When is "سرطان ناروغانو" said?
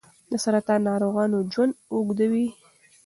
0.43-1.37